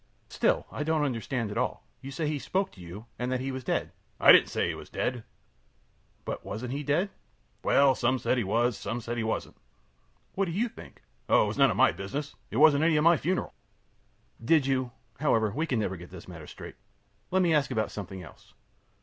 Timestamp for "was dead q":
4.73-5.23